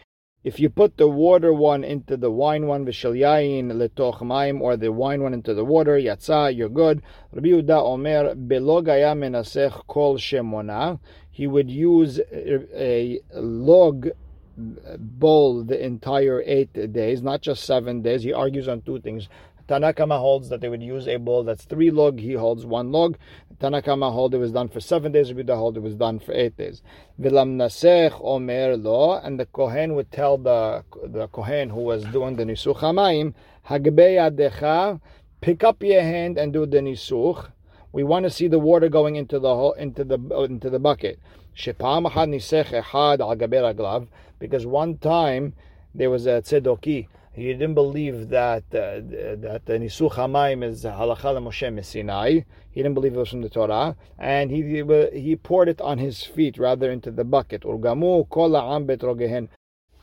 If 0.45 0.61
you 0.61 0.69
put 0.69 0.99
the 0.99 1.09
water 1.09 1.55
one 1.55 1.85
into 1.85 2.19
the 2.19 2.31
wine 2.31 2.67
one, 2.67 2.85
v'shel 2.85 3.17
letoch 3.73 4.21
maim, 4.21 4.61
or 4.61 4.77
the 4.77 4.93
wine 4.93 5.23
one 5.23 5.33
into 5.33 5.55
the 5.55 5.65
water, 5.65 5.97
yatsa, 5.97 6.55
you're 6.55 6.69
good. 6.69 7.01
Rabbi 7.33 7.49
Yehuda 7.49 7.83
Omer, 7.83 8.35
belog 8.35 8.85
menasech 8.87 9.87
kol 9.87 10.19
shemona. 10.19 10.99
He 11.31 11.47
would 11.47 11.71
use 11.71 12.21
a 12.31 13.21
log 13.35 14.09
bowl 14.57 15.65
the 15.65 15.83
entire 15.83 16.43
eight 16.45 16.93
days, 16.93 17.23
not 17.23 17.41
just 17.41 17.65
seven 17.65 18.03
days. 18.03 18.23
He 18.23 18.35
argues 18.35 18.69
on 18.69 18.83
two 18.83 19.01
things. 19.01 19.29
Tanakama 19.69 20.19
holds 20.19 20.51
that 20.51 20.61
they 20.61 20.69
would 20.69 20.83
use 20.83 21.09
a 21.09 21.17
bowl 21.17 21.43
that's 21.43 21.65
three 21.65 21.91
log. 21.91 22.19
He 22.19 22.35
holds 22.35 22.67
one 22.67 22.93
log. 22.93 23.17
Tanakama 23.61 24.13
holds 24.13 24.35
it 24.35 24.39
was 24.39 24.53
done 24.53 24.69
for 24.69 24.81
seven 24.81 25.13
days. 25.13 25.33
Rabbi 25.33 25.55
hold 25.55 25.77
it 25.77 25.81
was 25.81 25.95
done 25.95 26.19
for 26.19 26.33
eight 26.33 26.57
days. 26.57 26.83
Vilam 27.21 27.57
nasech 27.57 28.21
omer 28.23 28.77
lo, 28.77 29.15
and 29.15 29.41
the 29.41 29.47
kohen 29.47 29.95
would 29.95 30.13
tell 30.13 30.37
the 30.37 30.85
the 31.05 31.29
kohen 31.29 31.71
who 31.71 31.81
was 31.81 32.05
doing 32.05 32.37
the 32.37 32.45
nisuch 32.45 32.77
hamayim, 32.77 33.33
hagbe 33.69 35.01
pick 35.41 35.65
up 35.65 35.83
your 35.83 36.03
hand 36.03 36.37
and 36.37 36.53
do 36.53 36.67
the 36.67 36.79
nisuch. 36.79 37.51
We 37.93 38.03
want 38.03 38.25
to 38.25 38.31
see 38.31 38.49
the 38.49 38.59
water 38.59 38.89
going 38.89 39.17
into 39.17 39.39
the 39.39 39.71
into 39.79 40.05
the 40.05 40.19
into 40.43 40.69
the 40.69 40.79
bucket. 40.79 41.19
Because 44.41 44.67
one 44.67 44.99
time 44.99 45.53
there 45.95 46.11
was 46.11 46.27
a 46.27 46.43
tzedoki 46.43 47.07
He 47.35 47.53
didn't 47.53 47.75
believe 47.75 48.29
that 48.29 48.63
uh, 48.73 49.03
that 49.47 49.63
the 49.67 49.75
Nisuch 49.75 50.13
Hamayim 50.13 50.63
is 50.63 50.85
halacha 50.85 51.37
Moshe 51.43 51.85
Sinai. 51.85 52.41
He 52.71 52.83
didn't 52.83 52.95
believe 52.95 53.15
it 53.15 53.19
was 53.19 53.29
from 53.29 53.43
the 53.43 53.49
Torah, 53.49 53.97
and 54.19 54.51
he 54.53 54.63
he 55.13 55.35
poured 55.37 55.69
it 55.69 55.81
on 55.81 55.99
his 55.99 56.23
feet 56.23 56.59
rather 56.59 56.93
into 56.93 57.11
the 57.11 57.25
bucket. 57.25 57.63
Urgamu 57.63 58.29
kol 58.29 58.81
bet 58.81 59.03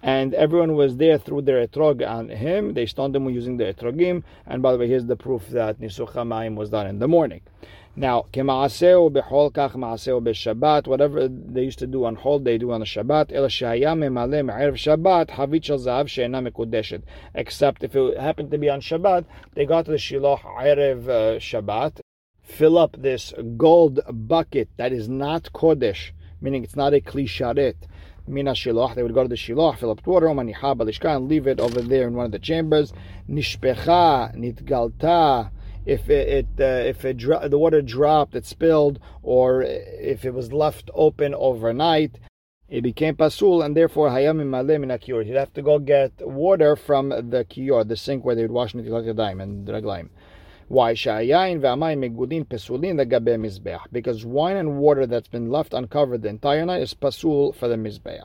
and 0.04 0.34
everyone 0.34 0.76
was 0.76 0.98
there 0.98 1.18
through 1.18 1.44
their 1.44 1.66
etrog 1.66 2.06
on 2.08 2.30
him. 2.30 2.74
They 2.74 2.86
stoned 2.86 3.16
him 3.16 3.30
using 3.30 3.58
the 3.58 3.74
etrogim. 3.74 4.24
And 4.48 4.62
by 4.62 4.72
the 4.72 4.80
way, 4.80 4.88
here's 4.88 5.06
the 5.06 5.16
proof 5.16 5.48
that 5.50 5.80
Nisuch 5.80 6.14
Hamayim 6.14 6.56
was 6.56 6.70
done 6.70 6.88
in 6.88 7.00
the 7.00 7.08
morning. 7.08 7.42
Now, 7.94 8.26
kema'aseu 8.32 9.12
kach 9.52 10.88
whatever 10.88 11.28
they 11.28 11.64
used 11.64 11.80
to 11.80 11.88
do 11.88 12.06
on 12.06 12.16
Hol, 12.16 12.40
they 12.40 12.58
do 12.58 12.72
on 12.72 12.80
the 12.80 12.86
Shabbat. 12.86 13.34
El 13.34 13.44
shaya 13.48 13.98
memale 13.98 14.46
me'erev 14.46 14.76
Shabbat, 14.76 15.32
havit 15.32 15.64
zahav 15.64 16.08
she'ena 16.08 16.42
mekudeshet. 16.42 17.04
Except 17.36 17.84
if 17.84 17.94
it 17.94 18.18
happened 18.18 18.50
to 18.52 18.58
be 18.58 18.70
on 18.70 18.80
Shabbat, 18.80 19.26
they 19.56 19.66
got 19.66 19.86
to 19.86 19.92
the 19.92 19.98
shiloh 19.98 20.38
erev 20.38 21.10
uh, 21.10 21.40
Shabbat, 21.40 22.00
fill 22.42 22.78
up 22.78 22.96
this 22.98 23.34
gold 23.58 24.00
bucket 24.10 24.70
that 24.78 24.94
is 24.94 25.10
not 25.10 25.52
kodesh, 25.54 26.12
meaning 26.40 26.64
it's 26.64 26.78
not 26.78 26.94
a 26.94 27.02
kli 27.02 27.26
sharet. 27.26 27.76
Mina 28.26 28.56
shiloh, 28.56 28.94
they 28.96 29.04
would 29.04 29.14
go 29.14 29.24
to 29.24 29.30
the 29.30 29.36
shiloh, 29.36 29.74
fill 29.74 29.92
up 29.92 30.08
water, 30.08 30.28
and 30.30 31.28
leave 31.28 31.48
it 31.48 31.60
over 31.60 31.82
there 31.82 32.08
in 32.08 32.14
one 32.14 32.26
of 32.26 32.32
the 32.32 32.40
chambers. 32.40 32.94
Nishpecha, 33.30 34.34
nitgalta, 34.38 35.50
if 35.86 36.10
it, 36.10 36.28
it 36.28 36.48
uh, 36.60 36.88
if 36.88 37.06
it 37.06 37.18
dro- 37.18 37.48
the 37.48 37.58
water 37.58 37.82
dropped, 37.82 38.36
it 38.36 38.46
spilled, 38.46 39.00
or 39.24 39.64
if 39.64 40.26
it 40.26 40.34
was 40.34 40.54
left 40.54 40.90
open 40.94 41.34
overnight, 41.34 42.20
it 42.70 42.82
became 42.82 43.16
pasul, 43.16 43.62
and 43.62 43.76
therefore 43.76 44.10
hayam 44.10 44.38
malem 44.42 44.84
in 44.84 44.90
kiyur. 44.90 45.26
He'd 45.26 45.36
have 45.36 45.54
to 45.54 45.62
go 45.62 45.80
get 45.80 46.14
water 46.20 46.76
from 46.76 47.10
the 47.10 47.46
kiyur, 47.50 47.88
the 47.88 47.98
sink 47.98 48.24
where 48.24 48.36
they 48.36 48.44
would 48.44 48.52
wash 48.52 48.74
nitilat 48.74 49.06
yadayim 49.14 49.42
and 49.42 49.68
raglaim. 49.68 50.10
Why? 50.72 50.94
Because 53.92 54.26
wine 54.26 54.56
and 54.56 54.78
water 54.78 55.06
that's 55.06 55.28
been 55.28 55.52
left 55.52 55.74
uncovered 55.74 56.22
the 56.22 56.30
entire 56.30 56.66
night 56.66 56.82
is 56.82 56.94
pasul 56.94 57.52
for 57.52 57.68
the 57.68 57.76
mizbeach. 57.76 58.22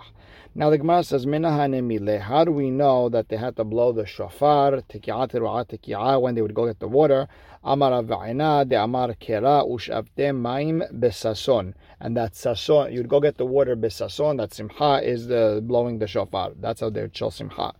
Now 0.54 0.70
the 0.70 0.78
Gemara 0.78 1.02
says, 1.02 1.26
Minahanemile. 1.26 2.20
How 2.20 2.44
do 2.44 2.52
we 2.52 2.70
know 2.70 3.08
that 3.08 3.28
they 3.28 3.36
had 3.36 3.56
to 3.56 3.64
blow 3.64 3.90
the 3.90 4.06
shofar, 4.06 4.80
teki'at 4.88 6.22
when 6.22 6.34
they 6.36 6.40
would 6.40 6.54
go 6.54 6.66
get 6.66 6.78
the 6.78 6.86
water? 6.86 7.26
Amar 7.64 7.90
ava'ina 7.90 8.66
de 8.68 8.80
amar 8.80 9.08
kera 9.20 9.68
ushavte 9.68 10.32
maim 10.32 10.84
besason. 10.94 11.74
And 12.00 12.16
that 12.16 12.36
sason, 12.36 12.92
you'd 12.92 13.08
go 13.08 13.18
get 13.18 13.38
the 13.38 13.44
water 13.44 13.74
besason, 13.74 14.36
that 14.38 14.54
simcha 14.54 15.00
is 15.02 15.26
the 15.26 15.60
blowing 15.64 15.98
the 15.98 16.06
shofar. 16.06 16.52
That's 16.60 16.80
how 16.80 16.90
they 16.90 17.02
would 17.02 17.16
show 17.16 17.30
simcha. 17.30 17.74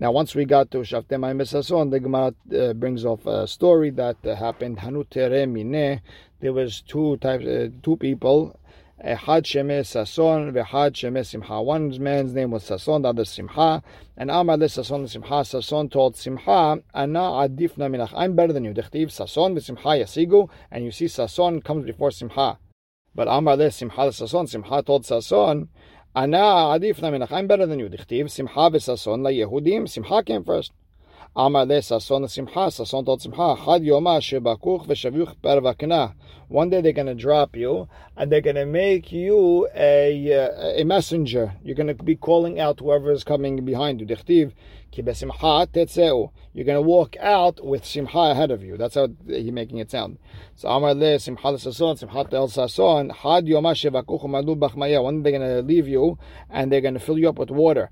Now, 0.00 0.12
once 0.12 0.34
we 0.34 0.46
got 0.46 0.70
to 0.70 0.78
Shavte 0.78 1.20
Maim 1.20 1.36
Besason, 1.36 1.90
the 1.90 2.00
Gemara 2.00 2.32
uh, 2.58 2.72
brings 2.72 3.04
off 3.04 3.26
a 3.26 3.46
story 3.46 3.90
that 3.90 4.16
uh, 4.24 4.34
happened. 4.34 4.78
Hanutere 4.78 5.46
Mine. 5.46 6.00
There 6.40 6.54
was 6.54 6.80
two 6.80 7.18
types, 7.18 7.44
uh, 7.44 7.68
two 7.82 7.98
people 7.98 8.58
Echad 9.04 9.42
Shemeh 9.44 9.84
Sason, 9.84 10.52
Vechad 10.54 10.92
Shemeh 10.92 11.26
Simcha. 11.26 11.60
One 11.60 12.02
man's 12.02 12.32
name 12.32 12.50
was 12.50 12.64
Sason, 12.64 13.02
the 13.02 13.10
other 13.10 13.26
Simcha. 13.26 13.82
And 14.16 14.30
Amar 14.30 14.56
le 14.56 14.68
Sason 14.70 15.06
Simcha. 15.06 15.44
Sason 15.44 15.90
told 15.90 16.16
Simcha, 16.16 16.82
Ana 16.94 17.18
adifna 17.18 17.90
minach. 17.90 18.14
I'm 18.16 18.34
better 18.34 18.54
than 18.54 18.64
you. 18.64 18.72
Dechtiv 18.72 19.08
Sason 19.08 19.54
v'Simcha 19.54 20.00
yasigu. 20.00 20.48
And 20.70 20.82
you 20.82 20.92
see 20.92 21.08
Sason 21.08 21.62
comes 21.62 21.84
before 21.84 22.10
Simcha. 22.10 22.58
But 23.14 23.28
Amar 23.28 23.58
le 23.58 23.70
Simcha 23.70 24.00
le 24.00 24.12
Sason. 24.12 24.48
Simcha 24.48 24.82
told 24.82 25.04
Sason, 25.04 25.68
Ana 26.14 26.78
minach. 26.80 27.30
I'm 27.30 27.46
better 27.46 27.66
than 27.66 27.78
you. 27.78 27.88
Dechtiv 27.88 28.30
Simcha 28.30 28.68
v'Sason 28.70 29.22
la 29.22 29.30
Yehudim. 29.30 29.88
Simcha 29.88 30.22
came 30.24 30.44
first. 30.44 30.72
One 31.36 31.68
day 36.70 36.80
they're 36.80 36.92
going 36.92 37.06
to 37.06 37.14
drop 37.14 37.54
you, 37.54 37.86
and 38.16 38.32
they're 38.32 38.40
going 38.40 38.56
to 38.56 38.66
make 38.66 39.12
you 39.12 39.68
a 39.72 40.34
uh, 40.34 40.80
a 40.80 40.82
messenger. 40.82 41.52
You're 41.62 41.76
going 41.76 41.86
to 41.86 41.94
be 41.94 42.16
calling 42.16 42.58
out 42.58 42.80
whoever 42.80 43.12
is 43.12 43.22
coming 43.22 43.64
behind 43.64 44.00
you. 44.00 44.06
You're 44.06 44.16
going 46.64 46.74
to 46.74 46.82
walk 46.82 47.16
out 47.20 47.64
with 47.64 47.84
simcha 47.84 48.18
ahead 48.18 48.50
of 48.50 48.64
you. 48.64 48.76
That's 48.76 48.96
how 48.96 49.06
he's 49.28 49.52
making 49.52 49.78
it 49.78 49.92
sound. 49.92 50.18
So 50.56 50.68
malu 50.68 51.16
bachmaya. 54.56 55.00
One 55.00 55.22
day 55.22 55.30
they're 55.30 55.38
going 55.38 55.48
to 55.48 55.62
leave 55.62 55.86
you, 55.86 56.18
and 56.50 56.72
they're 56.72 56.80
going 56.80 56.94
to 56.94 57.00
fill 57.00 57.20
you 57.20 57.28
up 57.28 57.38
with 57.38 57.50
water. 57.50 57.88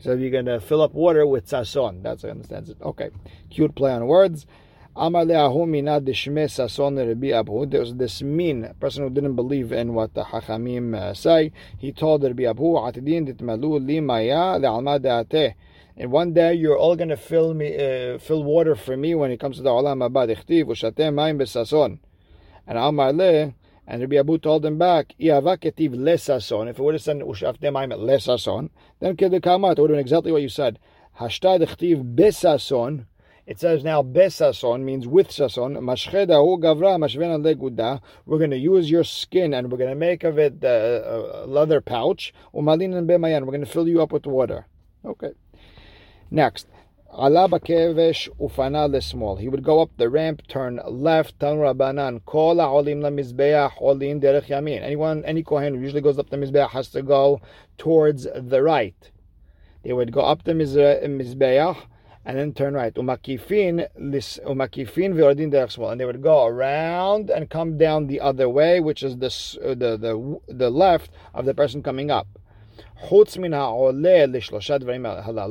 So 0.00 0.14
you're 0.14 0.30
going 0.30 0.46
to 0.46 0.60
fill 0.60 0.82
up 0.82 0.94
water 0.94 1.26
with 1.26 1.46
sason. 1.48 2.02
That's 2.02 2.22
how 2.22 2.28
I 2.28 2.32
understand 2.32 2.68
it. 2.68 2.76
Okay. 2.80 3.10
Cute 3.50 3.74
play 3.74 3.92
on 3.92 4.06
words. 4.06 4.46
Amar 5.00 5.24
sason 5.26 6.96
There 7.70 7.80
was 7.80 7.94
this 7.94 8.22
mean 8.22 8.74
person 8.80 9.04
who 9.04 9.10
didn't 9.10 9.36
believe 9.36 9.70
in 9.70 9.94
what 9.94 10.14
the 10.14 10.24
Hachamim 10.24 10.94
uh, 10.96 11.14
say. 11.14 11.52
He 11.78 11.92
told 11.92 12.24
Rabbi 12.24 12.42
Abahu, 12.42 12.92
Atidin 12.92 13.32
titmalu 13.32 13.86
li 13.86 14.00
maya 14.00 14.58
le'alma 14.58 14.98
de'ateh. 15.00 15.54
And 15.96 16.10
one 16.10 16.32
day 16.32 16.54
you're 16.54 16.76
all 16.76 16.96
going 16.96 17.10
to 17.10 17.16
fill 17.16 17.54
me, 17.54 17.76
uh, 17.76 18.18
fill 18.18 18.42
water 18.42 18.74
for 18.74 18.96
me 18.96 19.14
when 19.14 19.30
it 19.30 19.38
comes 19.38 19.56
to 19.58 19.62
the 19.62 19.70
olam 19.70 20.08
haba. 20.08 20.26
Ichtiv 20.34 20.64
u'shatem 20.66 21.14
mayim 21.14 21.40
besason. 21.40 22.00
And 22.66 22.78
Amar 22.78 23.12
le, 23.12 23.54
and 23.90 24.02
Rabbi 24.02 24.16
Abahu 24.16 24.40
told 24.42 24.66
him 24.66 24.76
back, 24.76 25.14
Ketiv 25.18 25.94
lesason. 25.94 26.68
If 26.68 26.78
it 26.78 26.82
would 26.82 26.94
have 26.94 27.02
said 27.02 27.16
Ushaftem 27.20 27.82
Aim 27.82 27.90
lesason, 27.90 28.68
then 29.00 29.16
Kedekamat, 29.16 29.78
it 29.78 29.80
would 29.80 29.88
have 29.90 29.96
been 29.96 29.98
exactly 29.98 30.30
what 30.30 30.42
you 30.42 30.50
said. 30.50 30.78
Besason. 31.18 33.06
It 33.46 33.58
says 33.58 33.82
now 33.82 34.02
besason 34.02 34.82
means 34.82 35.06
with 35.06 35.30
sason. 35.30 35.74
Mashvena. 35.78 36.44
We're 38.26 38.38
going 38.38 38.50
to 38.50 38.58
use 38.58 38.90
your 38.90 39.04
skin 39.04 39.54
and 39.54 39.72
we're 39.72 39.78
going 39.78 39.88
to 39.88 39.96
make 39.96 40.22
of 40.22 40.38
it 40.38 40.62
a 40.62 41.46
leather 41.46 41.80
pouch. 41.80 42.34
Umalin 42.54 42.94
and 42.94 43.08
bemayan. 43.08 43.46
We're 43.46 43.52
going 43.52 43.64
to 43.64 43.66
fill 43.66 43.88
you 43.88 44.02
up 44.02 44.12
with 44.12 44.26
water. 44.26 44.66
Okay. 45.02 45.32
Next. 46.30 46.66
Ala 47.10 47.48
bakevesh 47.48 48.28
ufana 48.38 48.86
lesmol. 48.86 49.40
He 49.40 49.48
would 49.48 49.64
go 49.64 49.80
up 49.80 49.90
the 49.96 50.10
ramp, 50.10 50.46
turn 50.46 50.78
left, 50.86 51.40
tan 51.40 51.56
rabanan. 51.56 52.22
Kol 52.26 52.56
ha'olim 52.56 53.00
lamizbeach 53.00 53.80
olim 53.80 54.20
derech 54.20 54.48
yamin. 54.48 54.82
Anyone, 54.82 55.24
any 55.24 55.42
kohen 55.42 55.74
who 55.74 55.80
usually 55.80 56.02
goes 56.02 56.18
up 56.18 56.28
the 56.28 56.36
mizbeach 56.36 56.70
has 56.70 56.88
to 56.90 57.02
go 57.02 57.40
towards 57.78 58.26
the 58.34 58.62
right. 58.62 59.10
They 59.82 59.94
would 59.94 60.12
go 60.12 60.20
up 60.20 60.44
the 60.44 60.52
mizbeach 60.52 61.78
and 62.26 62.38
then 62.38 62.52
turn 62.52 62.74
right. 62.74 62.94
Umakifin 62.94 63.88
umakifin 63.96 65.14
ve'ordin 65.14 65.50
derech 65.50 65.72
small. 65.72 65.90
And 65.90 65.98
they 65.98 66.04
would 66.04 66.22
go 66.22 66.44
around 66.44 67.30
and 67.30 67.48
come 67.48 67.78
down 67.78 68.06
the 68.06 68.20
other 68.20 68.50
way, 68.50 68.80
which 68.80 69.02
is 69.02 69.16
the 69.16 69.28
uh, 69.64 69.74
the 69.74 69.96
the, 69.96 70.40
the 70.46 70.70
left 70.70 71.10
of 71.32 71.46
the 71.46 71.54
person 71.54 71.82
coming 71.82 72.10
up. 72.10 72.28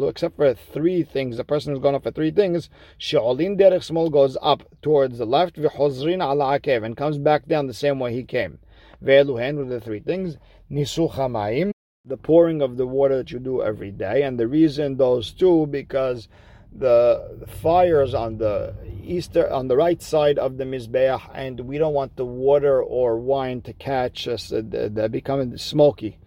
Except 0.07 0.36
for 0.36 0.53
three 0.53 1.03
things, 1.03 1.38
the 1.38 1.43
person 1.43 1.74
who's 1.74 1.81
gone 1.81 1.96
up 1.96 2.03
for 2.03 2.12
three 2.12 2.31
things, 2.31 2.69
she'olin 2.98 3.57
derech 3.60 3.84
small 3.84 4.10
goes 4.10 4.38
up 4.41 4.63
towards 4.81 5.17
the 5.17 5.25
left, 5.25 5.55
v'chozrin 5.55 6.22
ala 6.22 6.60
akev, 6.60 6.84
and 6.84 6.96
comes 6.96 7.17
back 7.17 7.46
down 7.48 7.67
the 7.67 7.74
same 7.74 8.00
way 8.00 8.13
he 8.13 8.24
came. 8.24 8.60
Ve'eluhen 9.03 9.57
with 9.57 9.69
the 9.69 9.79
three 9.81 10.00
things, 10.00 10.38
nisuch 10.72 11.13
hamayim, 11.13 11.72
the 12.05 12.17
pouring 12.17 12.62
of 12.62 12.77
the 12.77 12.88
water 12.88 13.17
that 13.17 13.31
you 13.31 13.39
do 13.39 13.62
every 13.62 13.91
day, 13.91 14.24
and 14.24 14.39
the 14.39 14.48
reason 14.48 14.98
those 14.98 15.31
two 15.31 15.67
because 15.67 16.27
the 16.72 17.48
fires 17.48 18.13
on 18.13 18.38
the 18.38 18.74
easter 19.03 19.51
on 19.51 19.67
the 19.67 19.75
right 19.75 20.01
side 20.01 20.38
of 20.38 20.57
the 20.57 20.63
mizbeach, 20.63 21.22
and 21.34 21.60
we 21.62 21.77
don't 21.77 21.93
want 21.93 22.15
the 22.15 22.25
water 22.25 22.81
or 22.81 23.17
wine 23.17 23.62
to 23.62 23.74
catch 23.74 24.27
us, 24.27 24.51
uh, 24.51 24.62
they 24.63 25.07
become 25.07 25.57
smoky. 25.57 26.17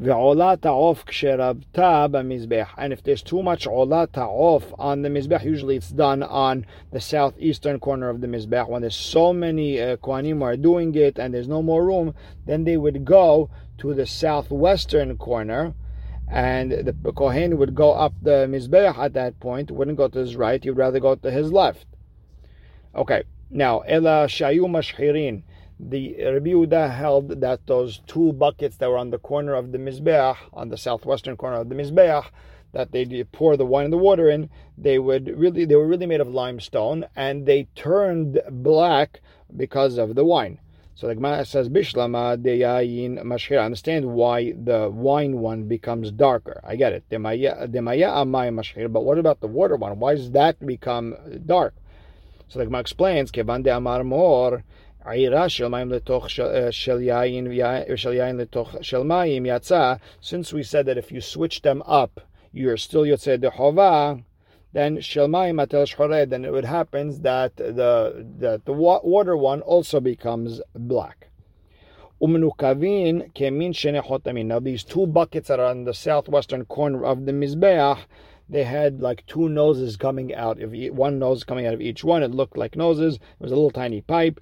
Ve'olat 0.00 0.62
ha'of 0.62 1.06
ksherabta 1.06 2.10
b'mizbech. 2.10 2.68
And 2.76 2.92
if 2.92 3.02
there's 3.02 3.22
too 3.22 3.42
much 3.42 3.66
olat 3.66 4.14
ha'of 4.14 4.74
on 4.78 5.02
the 5.02 5.08
mizbech, 5.08 5.42
usually 5.42 5.76
it's 5.76 5.90
done 5.90 6.22
on 6.22 6.66
the 6.90 7.00
southeastern 7.00 7.80
corner 7.80 8.10
of 8.10 8.20
the 8.20 8.26
mizbech. 8.26 8.68
When 8.68 8.82
there's 8.82 8.94
so 8.94 9.32
many 9.32 9.80
uh, 9.80 9.96
kohanim 9.96 10.42
are 10.42 10.56
doing 10.56 10.94
it 10.94 11.18
and 11.18 11.32
there's 11.32 11.48
no 11.48 11.62
more 11.62 11.84
room, 11.84 12.14
then 12.44 12.64
they 12.64 12.76
would 12.76 13.04
go 13.04 13.48
to 13.78 13.94
the 13.94 14.06
southwestern 14.06 15.16
corner 15.16 15.74
and 16.28 16.72
the 16.72 17.12
Kohen 17.12 17.56
would 17.56 17.74
go 17.74 17.92
up 17.92 18.12
the 18.20 18.46
mizbech. 18.50 18.98
at 18.98 19.14
that 19.14 19.38
point, 19.40 19.70
wouldn't 19.70 19.96
go 19.96 20.08
to 20.08 20.18
his 20.18 20.36
right, 20.36 20.62
he'd 20.62 20.70
rather 20.70 21.00
go 21.00 21.14
to 21.14 21.30
his 21.30 21.52
left. 21.52 21.86
Okay, 22.94 23.22
now, 23.50 23.80
Ela 23.80 24.26
Shayu 24.26 24.62
Mashhirin 24.62 25.42
the 25.78 26.16
Rabbi 26.22 26.88
held 26.88 27.40
that 27.40 27.66
those 27.66 28.00
two 28.06 28.32
buckets 28.32 28.76
that 28.78 28.88
were 28.88 28.98
on 28.98 29.10
the 29.10 29.18
corner 29.18 29.54
of 29.54 29.72
the 29.72 29.78
Mizbeach, 29.78 30.36
on 30.52 30.70
the 30.70 30.78
southwestern 30.78 31.36
corner 31.36 31.56
of 31.56 31.68
the 31.68 31.74
Mizbeach, 31.74 32.26
that 32.72 32.92
they 32.92 33.24
pour 33.24 33.56
the 33.56 33.66
wine 33.66 33.84
and 33.84 33.92
the 33.92 33.98
water 33.98 34.28
in, 34.28 34.50
they 34.76 34.98
would 34.98 35.28
really 35.38 35.64
they 35.64 35.76
were 35.76 35.86
really 35.86 36.06
made 36.06 36.20
of 36.20 36.28
limestone 36.28 37.06
and 37.14 37.46
they 37.46 37.68
turned 37.74 38.40
black 38.50 39.20
because 39.56 39.98
of 39.98 40.14
the 40.14 40.24
wine. 40.24 40.58
So 40.94 41.06
the 41.06 41.14
Gemara 41.14 41.44
says, 41.44 41.68
Bishlama 41.68 42.42
deyayin 42.42 43.22
mashchir. 43.22 43.60
I 43.60 43.66
understand 43.66 44.06
why 44.06 44.52
the 44.52 44.88
wine 44.88 45.40
one 45.40 45.64
becomes 45.64 46.10
darker. 46.10 46.58
I 46.64 46.76
get 46.76 46.94
it. 46.94 47.04
Demaya 47.10 47.68
amay 47.68 48.48
mashchir. 48.48 48.90
But 48.90 49.04
what 49.04 49.18
about 49.18 49.40
the 49.40 49.46
water 49.46 49.76
one? 49.76 49.98
Why 49.98 50.14
does 50.14 50.30
that 50.30 50.64
become 50.64 51.14
dark? 51.44 51.74
So 52.48 52.58
the 52.58 52.64
Gemara 52.64 52.80
explains, 52.80 53.30
Kevan 53.30 53.62
de 53.62 53.76
amar 53.76 54.04
mor. 54.04 54.64
Since 55.06 55.22
we 60.52 60.62
said 60.64 60.86
that 60.86 60.98
if 60.98 61.12
you 61.12 61.20
switch 61.20 61.62
them 61.62 61.82
up, 61.86 62.20
you're 62.52 62.76
still 62.76 63.02
Yotzei 63.02 63.38
Dehova, 63.38 64.24
then 64.72 64.96
Shelmayim 64.96 65.64
Atel 65.64 65.86
Shchored, 65.86 66.30
then 66.30 66.44
it 66.44 66.50
would 66.50 66.64
happen 66.64 67.22
that 67.22 67.54
the, 67.56 68.26
that 68.38 68.64
the 68.64 68.72
water 68.72 69.36
one 69.36 69.60
also 69.60 70.00
becomes 70.00 70.60
black. 70.74 71.28
Umnukavin 72.20 73.32
kemin 73.32 73.74
shenechotamin. 73.74 74.46
Now 74.46 74.58
these 74.58 74.82
two 74.82 75.06
buckets 75.06 75.46
that 75.46 75.60
are 75.60 75.66
on 75.66 75.84
the 75.84 75.94
southwestern 75.94 76.64
corner 76.64 77.04
of 77.04 77.26
the 77.26 77.32
Mizbeach, 77.32 78.00
they 78.48 78.64
had 78.64 79.00
like 79.00 79.24
two 79.26 79.48
noses 79.48 79.96
coming 79.96 80.34
out 80.34 80.60
of 80.60 80.74
one 80.90 81.20
nose 81.20 81.44
coming 81.44 81.64
out 81.64 81.74
of 81.74 81.80
each 81.80 82.02
one. 82.02 82.24
It 82.24 82.32
looked 82.32 82.56
like 82.56 82.74
noses. 82.74 83.14
It 83.14 83.20
was 83.38 83.52
a 83.52 83.54
little 83.54 83.70
tiny 83.70 84.00
pipe 84.00 84.40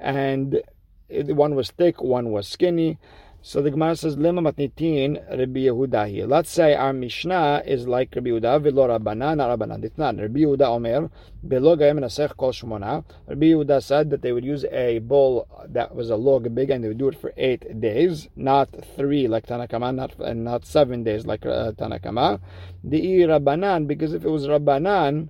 and 0.00 0.62
one 1.10 1.54
was 1.54 1.70
thick, 1.70 2.02
one 2.02 2.30
was 2.30 2.48
skinny. 2.48 2.98
So 3.46 3.60
the 3.60 3.70
Gemara 3.70 3.94
says, 3.94 4.16
Lema 4.16 4.40
matnitin 4.50 5.20
Rabbi 5.28 5.66
Yehuda. 5.66 6.26
Let's 6.26 6.50
say 6.50 6.74
our 6.74 6.94
Mishnah 6.94 7.62
is 7.66 7.86
like 7.86 8.14
Rabbi 8.16 8.30
Yehuda, 8.30 8.62
velo 8.62 8.88
Rabbanan, 8.88 9.36
not 9.36 9.58
Rabbanan. 9.58 9.84
It's 9.84 9.98
not. 9.98 10.16
Rabbi 10.16 10.40
Yehuda 10.40 10.62
Omer, 10.62 11.10
belo 11.46 11.76
gayim 11.78 11.98
nasech 12.00 12.34
kol 12.38 12.52
shmona. 12.52 13.04
Rabbi 13.26 13.46
Yehuda 13.48 13.82
said 13.82 14.08
that 14.08 14.22
they 14.22 14.32
would 14.32 14.46
use 14.46 14.64
a 14.72 15.00
bowl 15.00 15.46
that 15.68 15.94
was 15.94 16.08
a 16.08 16.16
log 16.16 16.54
big 16.54 16.70
and 16.70 16.82
they 16.82 16.88
would 16.88 16.96
do 16.96 17.08
it 17.08 17.20
for 17.20 17.34
eight 17.36 17.82
days, 17.82 18.28
not 18.34 18.70
three 18.96 19.28
like 19.28 19.46
Tanakama, 19.46 19.94
not, 19.94 20.18
and 20.20 20.42
not 20.42 20.64
seven 20.64 21.04
days 21.04 21.26
like 21.26 21.44
uh, 21.44 21.72
Tanakama. 21.72 22.40
The 22.82 23.02
Rabbanan, 23.24 23.86
because 23.86 24.14
if 24.14 24.24
it 24.24 24.30
was 24.30 24.46
Rabbanan, 24.46 25.28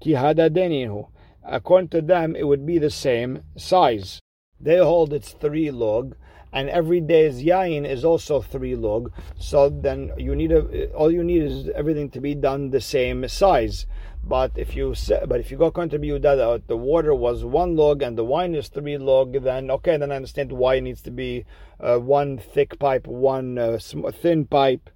ki 0.00 0.12
hada 0.12 0.48
deninu 0.48 1.08
according 1.44 1.88
to 1.88 2.02
them, 2.02 2.36
it 2.36 2.46
would 2.46 2.66
be 2.66 2.78
the 2.78 2.90
same 2.90 3.42
size. 3.56 4.20
They 4.60 4.78
hold 4.78 5.12
it's 5.12 5.32
three 5.32 5.70
log, 5.70 6.14
and 6.52 6.68
every 6.68 7.00
day's 7.00 7.42
yain 7.42 7.88
is 7.88 8.04
also 8.04 8.40
three 8.40 8.76
log. 8.76 9.12
So 9.38 9.68
then 9.68 10.12
you 10.16 10.36
need 10.36 10.52
a, 10.52 10.90
all 10.92 11.10
you 11.10 11.24
need 11.24 11.42
is 11.42 11.68
everything 11.74 12.10
to 12.10 12.20
be 12.20 12.34
done 12.34 12.70
the 12.70 12.80
same 12.80 13.26
size. 13.28 13.86
But 14.24 14.52
if 14.54 14.76
you 14.76 14.94
but 15.26 15.40
if 15.40 15.50
you 15.50 15.56
go 15.56 15.70
to 15.70 15.88
that 15.88 16.62
the 16.68 16.76
water 16.76 17.12
was 17.12 17.44
one 17.44 17.74
log 17.74 18.02
and 18.02 18.16
the 18.16 18.24
wine 18.24 18.54
is 18.54 18.68
three 18.68 18.96
log, 18.96 19.42
then 19.42 19.70
okay, 19.70 19.96
then 19.96 20.12
I 20.12 20.16
understand 20.16 20.52
why 20.52 20.76
it 20.76 20.82
needs 20.82 21.02
to 21.02 21.10
be 21.10 21.44
uh, 21.80 21.98
one 21.98 22.38
thick 22.38 22.78
pipe, 22.78 23.08
one 23.08 23.58
uh, 23.58 23.78
thin 23.80 24.46
pipe. 24.46 24.90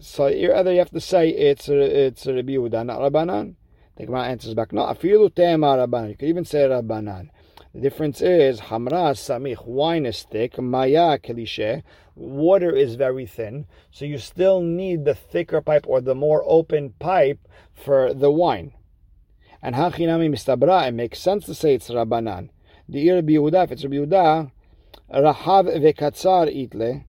So 0.00 0.28
either 0.28 0.72
you 0.72 0.78
have 0.78 0.90
to 0.90 1.00
say 1.00 1.28
it's 1.28 1.68
it's 1.68 2.26
Rabbi 2.26 2.52
Yehuda, 2.52 2.86
not 2.86 3.00
Rabbanan. 3.00 3.56
The 3.96 4.04
Gemara 4.04 4.24
answers 4.24 4.52
back, 4.52 4.72
no, 4.72 4.82
afilu 4.82 5.34
tema 5.34 5.68
rabbanan. 5.68 6.10
You 6.10 6.16
could 6.16 6.28
even 6.28 6.44
say 6.44 6.68
rabbanan. 6.68 7.30
The 7.74 7.80
difference 7.80 8.20
is 8.20 8.60
hamra 8.60 9.14
samich, 9.14 9.66
wine 9.66 10.04
is 10.04 10.22
thick, 10.22 10.58
maya 10.58 11.18
kelishe, 11.18 11.82
water 12.14 12.70
is 12.70 12.94
very 12.94 13.26
thin. 13.26 13.66
So 13.90 14.04
you 14.04 14.18
still 14.18 14.60
need 14.60 15.04
the 15.04 15.14
thicker 15.14 15.60
pipe 15.60 15.86
or 15.86 16.00
the 16.00 16.14
more 16.14 16.42
open 16.46 16.94
pipe 16.98 17.40
for 17.72 18.12
the 18.12 18.30
wine. 18.30 18.72
And 19.62 19.74
hachinami 19.74 20.30
mistabra, 20.30 20.88
it 20.88 20.92
makes 20.92 21.18
sense 21.18 21.46
to 21.46 21.54
say 21.54 21.74
it's 21.74 21.88
rabbanan. 21.88 22.50
The 22.88 23.08
Yehuda, 23.08 23.64
if 23.64 23.72
it's 23.72 23.84
Rabbi 23.84 23.96
Yehuda, 23.96 24.50
rahav 25.12 25.66
vekatzar 25.82 26.48
itle, 26.54 27.04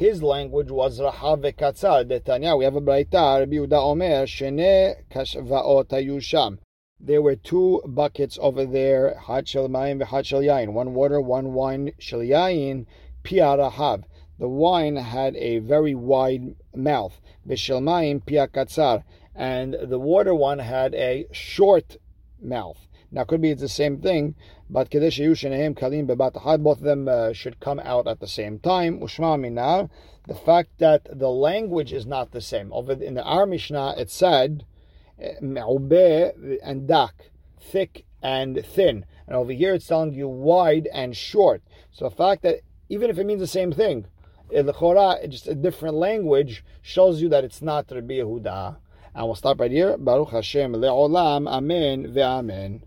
his 0.00 0.22
language 0.22 0.70
was 0.70 0.98
Rahav 0.98 1.42
vekatzar. 1.42 2.06
Detanya, 2.08 2.56
we 2.56 2.64
have 2.64 2.74
a 2.74 2.80
Braita, 2.80 3.40
Rabbi 3.40 3.56
Yehuda 3.56 3.74
Omer, 3.74 4.24
Shene 4.24 4.94
Kashvaot 5.10 5.88
Hayusham. 5.88 6.56
There 6.98 7.20
were 7.20 7.36
two 7.36 7.82
buckets 7.84 8.38
over 8.40 8.64
there, 8.64 9.18
Had 9.26 9.46
Shel 9.46 9.68
Mayim 9.68 10.02
v'Had 10.02 10.24
Shel 10.24 10.40
Yain. 10.40 10.72
One 10.72 10.94
water, 10.94 11.20
one 11.20 11.52
wine, 11.52 11.92
Shel 11.98 12.20
Yain, 12.20 12.86
Pia 13.24 13.44
Rahav. 13.44 14.04
The 14.38 14.48
wine 14.48 14.96
had 14.96 15.36
a 15.36 15.58
very 15.58 15.94
wide 15.94 16.54
mouth. 16.74 17.20
V'Shel 17.46 17.82
Mayim, 17.82 18.24
Pia 18.24 18.48
Katzar. 18.48 19.04
And 19.34 19.76
the 19.82 19.98
water 19.98 20.34
one 20.34 20.60
had 20.60 20.94
a 20.94 21.26
short 21.30 21.98
mouth. 22.42 22.86
Now, 23.12 23.24
could 23.24 23.40
be 23.40 23.50
it's 23.50 23.60
the 23.60 23.68
same 23.68 23.98
thing, 23.98 24.36
but 24.68 24.88
Kadesh 24.88 25.18
Yushanehem 25.18 25.76
Kalim 25.76 26.06
Bebat 26.06 26.62
both 26.62 26.78
of 26.78 26.84
them 26.84 27.08
uh, 27.08 27.32
should 27.32 27.58
come 27.58 27.80
out 27.80 28.06
at 28.06 28.20
the 28.20 28.28
same 28.28 28.60
time. 28.60 29.00
Ushma 29.00 29.38
Minar, 29.40 29.90
the 30.28 30.34
fact 30.34 30.78
that 30.78 31.18
the 31.18 31.30
language 31.30 31.92
is 31.92 32.06
not 32.06 32.30
the 32.30 32.40
same. 32.40 32.72
Over 32.72 32.92
in 32.92 33.14
the 33.14 33.24
Ar 33.24 33.46
Mishnah, 33.46 33.94
it 33.98 34.10
said, 34.10 34.64
Me'ubeh 35.40 36.58
and 36.62 36.86
dak, 36.86 37.30
thick 37.60 38.04
and 38.22 38.64
thin. 38.64 39.04
And 39.26 39.36
over 39.36 39.52
here, 39.52 39.74
it's 39.74 39.86
telling 39.86 40.12
you 40.12 40.28
wide 40.28 40.88
and 40.92 41.16
short. 41.16 41.62
So 41.90 42.08
the 42.08 42.14
fact 42.14 42.42
that 42.42 42.60
even 42.88 43.10
if 43.10 43.18
it 43.18 43.26
means 43.26 43.40
the 43.40 43.46
same 43.46 43.72
thing, 43.72 44.06
the 44.50 44.62
Lechora, 44.62 45.28
just 45.28 45.48
a 45.48 45.54
different 45.54 45.96
language, 45.96 46.64
shows 46.82 47.22
you 47.22 47.28
that 47.28 47.44
it's 47.44 47.62
not 47.62 47.90
Rabbi 47.90 48.14
Yehuda. 48.14 48.76
And 49.14 49.26
we'll 49.26 49.34
stop 49.34 49.60
right 49.60 49.70
here. 49.70 49.96
Baruch 49.96 50.30
Hashem 50.30 50.72
le'olam. 50.72 51.48
Amen 51.48 52.12
ve'amen. 52.12 52.82